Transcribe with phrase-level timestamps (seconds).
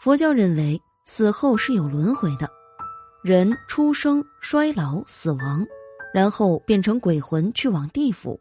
[0.00, 2.48] 佛教认为死后是有轮回的，
[3.22, 5.62] 人出生、衰老、死亡，
[6.14, 8.40] 然后变成鬼魂去往地府，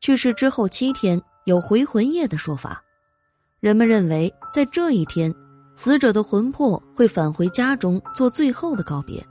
[0.00, 2.82] 去世之后七天有回魂夜的说法。
[3.60, 5.34] 人们认为在这一天，
[5.74, 9.22] 死者的魂魄会返回家中做最后的告别。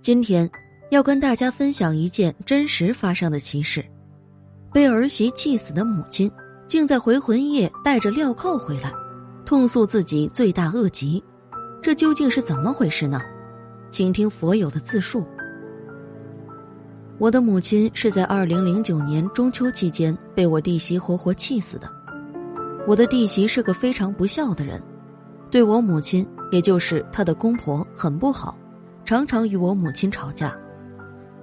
[0.00, 0.50] 今天
[0.90, 3.84] 要跟大家分享一件真实发生的奇事：
[4.72, 6.32] 被儿媳气死的母亲，
[6.66, 8.90] 竟在回魂夜带着镣铐回来。
[9.44, 11.22] 痛诉自己罪大恶极，
[11.82, 13.20] 这究竟是怎么回事呢？
[13.90, 15.24] 请听佛友的自述。
[17.18, 21.88] 我的母亲是在二零零九年中秋期间被我弟媳活活气死的。
[22.86, 24.82] 我的弟媳是个非常不孝的人，
[25.50, 28.58] 对我母亲，也就是她的公婆很不好，
[29.04, 30.56] 常常与我母亲吵架。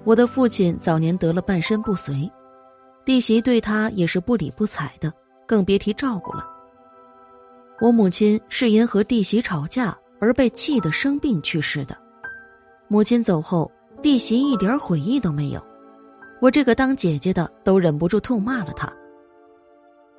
[0.04, 2.30] 我的父亲早年得了半身不遂，
[3.06, 5.14] 弟媳对他也是不理不睬的，
[5.48, 6.46] 更别提照顾了。
[7.82, 11.98] 我母亲是因和弟媳吵架而被气得生病去世的。
[12.88, 13.70] 母亲走后，
[14.04, 15.66] 弟媳一点悔意都没有。
[16.40, 18.88] 我这个当姐姐的都忍不住痛骂了她。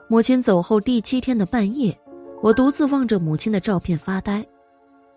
[0.08, 1.96] 母亲走后第七天的半夜，
[2.42, 4.44] 我独自望着母亲的照片发呆。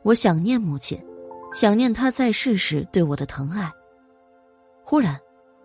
[0.04, 1.04] 我想念母亲，
[1.52, 3.72] 想念她在世时对我的疼爱。
[4.84, 5.20] 忽然，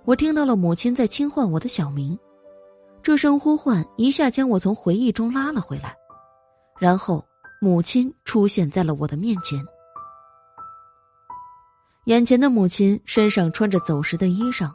[0.06, 2.18] 我听到了母亲在轻唤我的小名，
[3.02, 5.94] 这声呼唤一下将我从回忆中拉了回来。
[6.80, 7.22] 然后，
[7.60, 9.62] 母亲出现在了我的面前。
[12.06, 14.72] 眼前的母亲身上穿着走时的衣裳，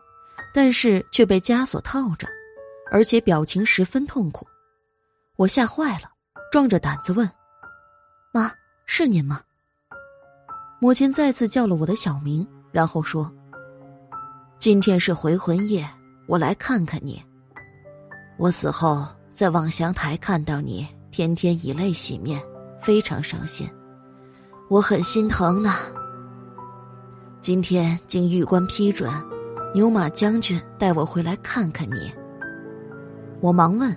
[0.53, 2.27] 但是却被枷锁套着，
[2.91, 4.47] 而且表情十分痛苦。
[5.35, 6.11] 我吓坏了，
[6.51, 7.29] 壮着胆子问
[8.31, 8.51] ：“妈，
[8.85, 9.41] 是您吗？”
[10.79, 13.29] 母亲再次叫了我的小名，然后说
[14.59, 15.89] ：“今天是回魂夜，
[16.27, 17.21] 我来看看你。
[18.37, 22.37] 我死后在望乡台看到你。”天天以泪洗面，
[22.81, 23.65] 非常伤心，
[24.67, 25.75] 我很心疼呢。
[27.39, 29.09] 今天经玉官批准，
[29.73, 32.11] 牛马将军带我回来看看你。
[33.39, 33.95] 我忙问：“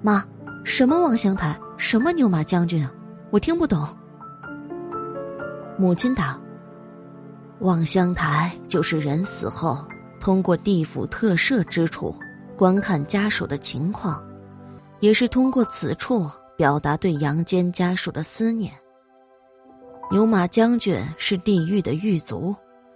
[0.00, 0.24] 妈，
[0.64, 1.54] 什么望乡台？
[1.76, 2.90] 什么牛马将军啊？
[3.28, 3.86] 我听不懂。”
[5.76, 6.40] 母亲答
[7.60, 9.86] ：“望乡台就是人死后
[10.18, 12.18] 通过地府特赦之处
[12.56, 14.24] 观看家属的情况。”
[15.00, 18.72] 也是通过此处表达对阳间家属的思念。
[20.10, 22.54] 牛马将军是地狱的狱卒，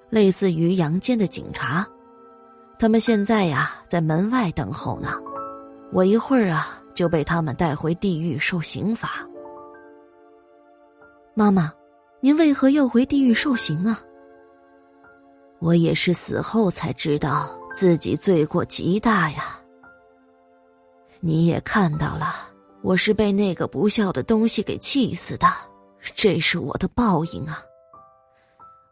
[0.09, 1.87] 类似于阳间的警察，
[2.79, 5.12] 他们现在呀在门外等候呢。
[5.93, 9.29] 我一会儿啊就被他们带回地狱受刑罚。
[11.35, 11.71] 妈妈，
[12.21, 14.01] 您为何要回地狱受刑啊？
[15.59, 19.59] 我也是死后才知道自己罪过极大呀。
[21.25, 22.34] 你也看到了，
[22.83, 25.47] 我是被那个不孝的东西给气死的，
[26.16, 27.62] 这是我的报应啊！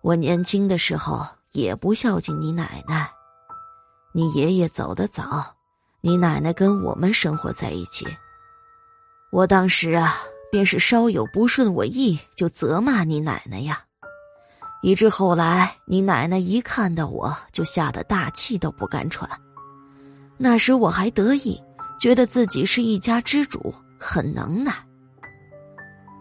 [0.01, 3.11] 我年轻的时候也不孝敬你奶奶，
[4.13, 5.45] 你爷爷走得早，
[6.01, 8.07] 你奶奶跟我们生活在一起。
[9.33, 10.15] 我当时啊，
[10.53, 13.83] 便是稍有不顺我意，就责骂你奶奶呀，
[14.83, 19.29] 以致后来你奶奶一看到我就吓得大气都不敢喘。
[20.39, 21.61] 那时我还得意。
[22.01, 24.73] 觉得自己是一家之主，很能耐。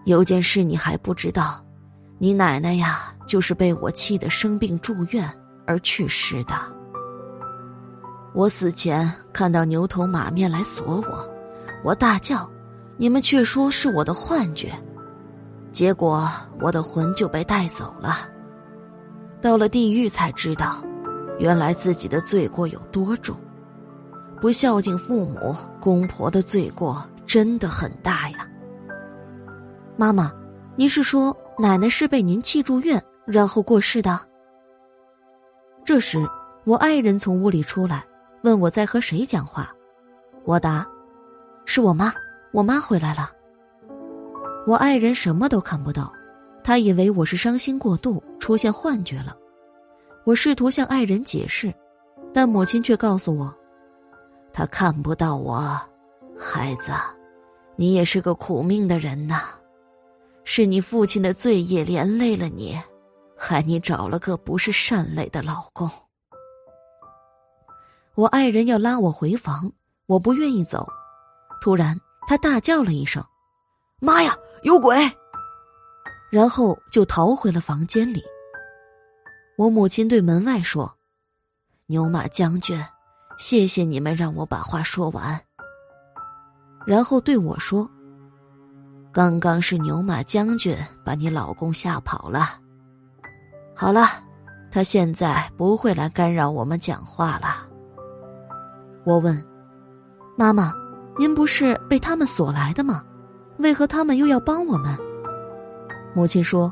[0.05, 1.63] 有件事你还不知道，
[2.17, 5.27] 你奶奶呀，就是被我气得生病住院
[5.65, 6.53] 而去世的。
[8.33, 11.29] 我死前看到牛头马面来锁我，
[11.81, 12.49] 我大叫，
[12.97, 14.73] 你们却说是我的幻觉，
[15.71, 16.29] 结果
[16.59, 18.29] 我的魂就被带走了。
[19.41, 20.83] 到了地狱才知道，
[21.39, 23.33] 原来自己的罪过有多重。
[24.41, 28.47] 不孝敬父母，公婆的罪过真的很大呀。
[29.97, 30.31] 妈妈，
[30.77, 34.17] 您是说奶奶是被您气住院，然后过世的？
[35.83, 36.25] 这时，
[36.63, 38.05] 我爱人从屋里出来，
[38.43, 39.69] 问我在和谁讲话。
[40.45, 40.87] 我答
[41.65, 42.13] ：“是我妈，
[42.53, 43.29] 我妈回来了。”
[44.65, 46.13] 我爱人什么都看不到，
[46.63, 49.35] 他以为我是伤心过度，出现幻觉了。
[50.23, 51.73] 我试图向爱人解释，
[52.33, 53.53] 但母亲却告诉我。
[54.59, 55.79] 他看不到我，
[56.37, 56.91] 孩子，
[57.77, 59.43] 你也是个苦命的人呐，
[60.43, 62.77] 是你父亲的罪业连累了你，
[63.37, 65.89] 害你找了个不是善类的老公。
[68.15, 69.71] 我爱人要拉我回房，
[70.07, 70.85] 我不愿意走，
[71.61, 71.97] 突然
[72.27, 73.23] 他大叫了一声
[74.01, 75.09] ：“妈呀，有鬼！”
[76.29, 78.21] 然后就逃回了房间里。
[79.57, 80.93] 我母亲对门外说
[81.87, 82.77] ：“牛马将军。”
[83.39, 85.39] 谢谢你们让我把话说完，
[86.85, 87.89] 然后对我说
[89.13, 92.59] ：“刚刚是牛马将军把你老公吓跑了。
[93.73, 94.07] 好了，
[94.69, 97.65] 他现在不会来干扰我们讲话了。”
[99.05, 99.41] 我问
[100.37, 100.73] ：“妈妈，
[101.17, 103.05] 您不是被他们锁来的吗？
[103.59, 104.93] 为何他们又要帮我们？”
[106.13, 106.71] 母亲说：“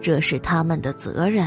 [0.00, 1.46] 这是他们的责任。”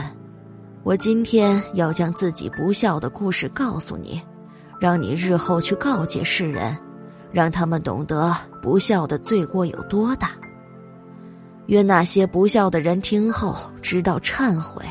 [0.88, 4.22] 我今天要将自己不孝的故事告诉你，
[4.80, 6.78] 让你日后去告诫世人，
[7.30, 10.32] 让他们懂得不孝的罪过有多大。
[11.66, 14.82] 愿那些不孝的人听后知道忏悔，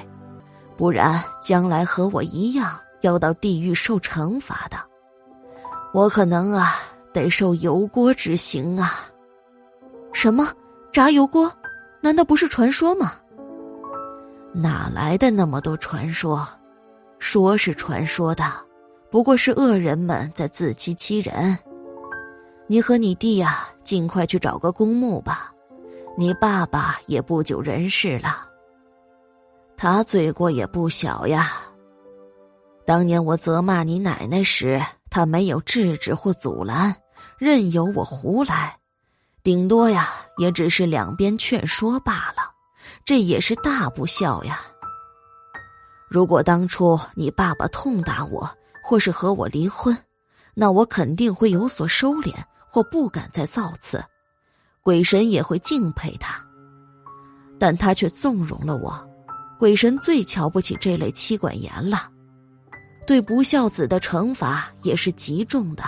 [0.76, 4.76] 不然将来和我一样要到地狱受惩罚的。
[5.94, 6.74] 我可能啊
[7.10, 9.06] 得受油锅之刑啊！
[10.12, 10.46] 什么
[10.92, 11.50] 炸油锅？
[12.02, 13.14] 难道不是传说吗？
[14.58, 16.48] 哪来的那么多传说？
[17.18, 18.44] 说是传说的，
[19.10, 21.58] 不过是恶人们在自欺欺人。
[22.66, 25.52] 你和你弟呀，尽快去找个公墓吧。
[26.16, 28.48] 你爸爸也不久人世了，
[29.76, 31.50] 他罪过也不小呀。
[32.86, 34.80] 当年我责骂你奶奶时，
[35.10, 36.96] 他没有制止或阻拦，
[37.36, 38.74] 任由我胡来，
[39.42, 42.55] 顶多呀，也只是两边劝说罢了。
[43.04, 44.60] 这也是大不孝呀！
[46.08, 48.48] 如果当初你爸爸痛打我，
[48.82, 49.96] 或是和我离婚，
[50.54, 52.32] 那我肯定会有所收敛，
[52.70, 54.02] 或不敢再造次，
[54.82, 56.40] 鬼神也会敬佩他。
[57.58, 58.92] 但他却纵容了我，
[59.58, 62.10] 鬼神最瞧不起这类妻管严了，
[63.06, 65.82] 对不孝子的惩罚也是极重的。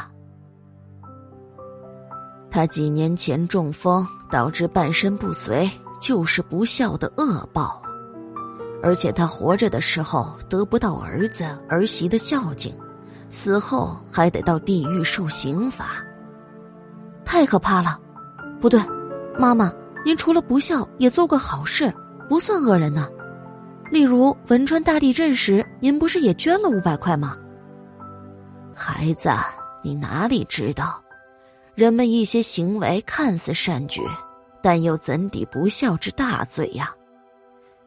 [2.50, 5.70] 他几年前中风，导致半身不遂。
[6.00, 7.82] 就是不孝的恶报，
[8.82, 12.74] 而且他活着的时候得不到儿子儿媳的孝敬，
[13.28, 16.02] 死后还得到地狱受刑罚，
[17.24, 17.98] 太可怕了！
[18.60, 18.80] 不对，
[19.38, 19.72] 妈妈，
[20.04, 21.92] 您除了不孝，也做过好事，
[22.28, 23.08] 不算恶人呢。
[23.90, 27.36] 例如汶川大地震时，您不是也捐了五百块吗？
[28.74, 29.30] 孩子，
[29.82, 31.02] 你哪里知道，
[31.74, 34.02] 人们一些行为看似善举。
[34.62, 36.94] 但又怎抵不孝之大罪呀？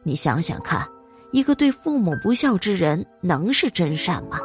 [0.02, 0.86] 你想想看，
[1.30, 4.38] 一个对父母不孝之人，能是真善吗？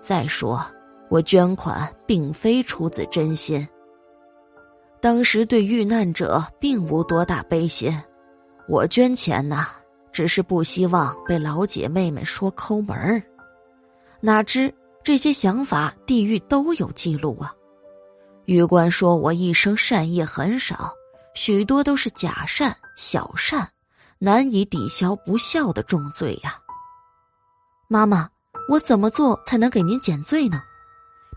[0.00, 0.60] 再说，
[1.08, 3.66] 我捐款并非出自真心。
[5.00, 7.92] 当时对遇难者并无多大悲心，
[8.68, 9.66] 我捐钱呐，
[10.12, 13.22] 只是不希望被老姐妹们说抠门儿。
[14.20, 14.72] 哪知
[15.02, 17.52] 这些想法，地狱都有记录啊！
[18.44, 20.94] 玉官说我一生善业很少。
[21.34, 23.68] 许多都是假善、小善，
[24.18, 26.54] 难以抵消不孝的重罪呀。
[27.88, 28.28] 妈妈，
[28.68, 30.62] 我怎么做才能给您减罪呢？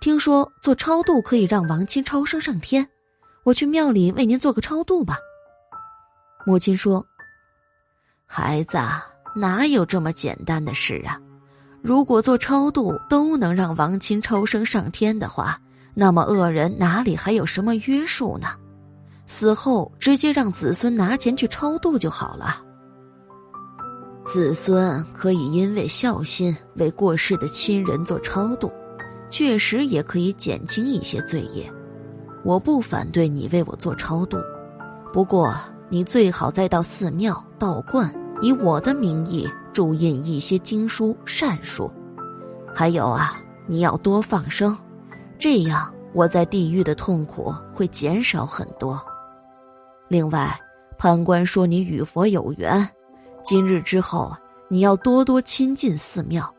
[0.02, 2.88] 听说做超度可以让王亲超生上天，
[3.44, 5.18] 我去庙里为您做个超度吧。
[6.46, 7.04] 母亲说
[8.28, 8.78] ：“孩子，
[9.36, 11.20] 哪有这么简单的事啊？
[11.82, 15.60] 如果做超度都能让王亲超生上天的话，
[15.94, 18.50] 那么恶人哪里还有什么约束呢？”
[19.28, 22.62] 死后直接让子孙拿钱去超度就好了。
[24.26, 28.72] 子孙可以因为孝心为过世的亲人做超度，
[29.30, 31.72] 确实也可以减轻一些罪业。
[32.44, 34.38] 我不反对你为我做超度，
[35.14, 35.54] 不过
[35.90, 41.92] 你最好再到寺庙道观，以我的名义注印一些经书善书。
[42.74, 44.76] 还有啊，你要多放生，
[45.38, 49.00] 这样我在地狱的痛苦会减少很多。
[50.08, 50.56] 另外，
[50.98, 52.88] 判官说你与佛有缘，
[53.44, 54.32] 今日之后
[54.68, 56.54] 你要多多亲近寺庙。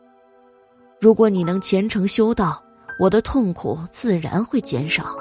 [0.99, 2.61] 如果你能虔诚修道，
[2.99, 5.15] 我的痛苦自然会减少。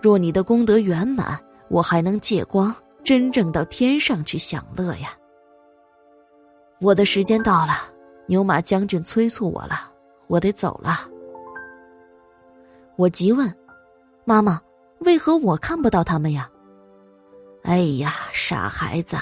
[0.00, 1.38] 若你的功德圆满，
[1.68, 5.10] 我还能借光，真正到天上去享乐呀。
[6.80, 7.72] 我的时间到了，
[8.26, 9.90] 牛马将军催促我了，
[10.28, 11.00] 我得走了。
[12.96, 13.52] 我急问
[14.24, 14.60] ：“妈妈，
[15.00, 16.48] 为何我看不到他们呀？”
[17.62, 19.16] 哎呀，傻孩子，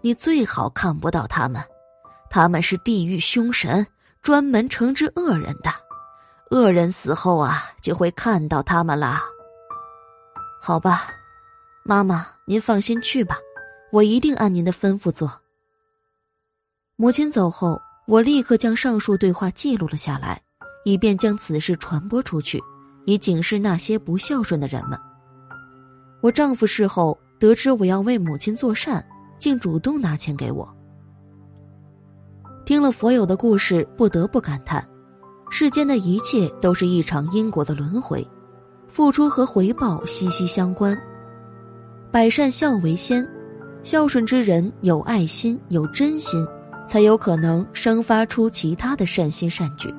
[0.00, 1.62] 你最好看不到他们，
[2.28, 3.86] 他们是地狱凶神，
[4.22, 5.70] 专门惩治恶人的。
[6.50, 9.22] 恶人死后啊，就会看到他们啦。
[10.60, 11.10] 好吧，
[11.84, 13.36] 妈妈，您放心去吧，
[13.92, 15.40] 我一定按您的吩咐做。
[16.96, 20.40] 母亲走后，我立刻将上述对话记录了下来，
[20.84, 22.62] 以便将此事传播出去，
[23.06, 24.98] 以警示那些不孝顺的人们。
[26.22, 29.04] 我丈夫事后得知我要为母亲做善，
[29.38, 30.68] 竟主动拿钱给我。
[32.64, 34.86] 听了佛友的故事，不得不感叹：
[35.50, 38.26] 世间的一切都是一场因果的轮回，
[38.88, 40.98] 付出和回报息息相关。
[42.10, 43.28] 百善孝为先，
[43.82, 46.44] 孝顺之人有爱心、有真心，
[46.88, 49.94] 才有可能生发出其他的善心善举。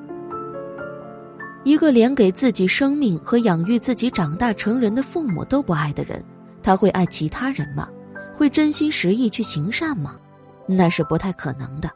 [1.64, 6.22] 一个连给自己生命和养育自己长大成人的父母都不爱的人，
[6.68, 7.88] 他会爱其他人吗？
[8.36, 10.20] 会真心实意去行善吗？
[10.66, 11.90] 那是不太可能的。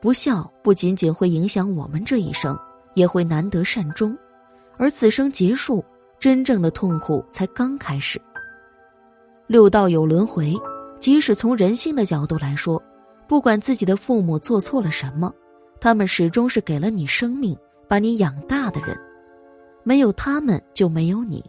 [0.00, 2.58] 不孝不仅仅会影响我们这一生，
[2.94, 4.18] 也会难得善终，
[4.78, 5.84] 而此生结束，
[6.18, 8.20] 真正的痛苦才刚开始。
[9.46, 10.52] 六道有轮回，
[10.98, 12.82] 即使从人性的角度来说，
[13.28, 15.32] 不管自己的父母做错了什么，
[15.80, 18.98] 他们始终是给了你生命、把你养大的人，
[19.84, 21.44] 没有他们就没有你。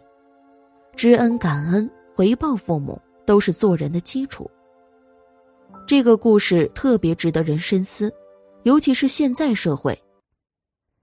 [0.94, 4.48] 知恩感恩、回报父母，都是做人的基础。
[5.86, 8.12] 这个故事特别值得人深思。
[8.62, 10.00] 尤其是现在社会，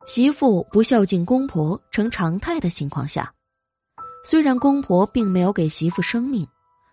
[0.07, 3.31] 媳妇不孝敬公婆成常态的情况下，
[4.23, 6.47] 虽然公婆并没有给媳妇生命，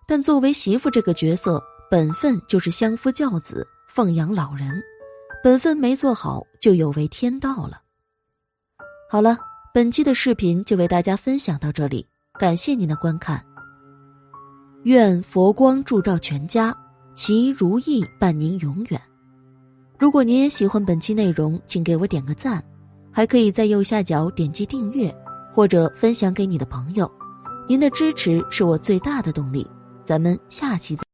[0.07, 4.71] 但作为媳妇这个角色，本分就是相夫教子、奉养老人，
[5.43, 7.81] 本分没做好就有违天道了。
[9.09, 9.39] 好了，
[9.73, 12.07] 本期的视频就为大家分享到这里，
[12.39, 13.43] 感谢您的观看。
[14.85, 16.77] 愿佛光照照全家，
[17.15, 19.01] 其如意伴您永远。
[19.99, 22.63] 如果您也喜欢本期内容，请给我点个赞，
[23.11, 25.15] 还可以在右下角点击订阅
[25.53, 27.11] 或者分享给你的朋友。
[27.69, 29.67] 您的支持是我最大的动力。
[30.05, 31.08] 咱们下期再。